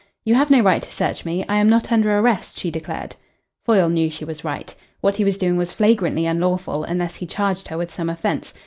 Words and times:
"You 0.25 0.33
have 0.33 0.49
no 0.49 0.61
right 0.61 0.81
to 0.81 0.91
search 0.91 1.25
me. 1.25 1.45
I 1.47 1.57
am 1.57 1.69
not 1.69 1.91
under 1.91 2.17
arrest," 2.17 2.57
she 2.57 2.71
declared. 2.71 3.15
Foyle 3.63 3.87
knew 3.87 4.09
she 4.09 4.25
was 4.25 4.43
right. 4.43 4.73
What 4.99 5.17
he 5.17 5.23
was 5.23 5.37
doing 5.37 5.57
was 5.57 5.73
flagrantly 5.73 6.25
unlawful 6.25 6.83
unless 6.85 7.17
he 7.17 7.27
charged 7.27 7.67
her 7.67 7.77
with 7.77 7.93
some 7.93 8.09
offence. 8.09 8.51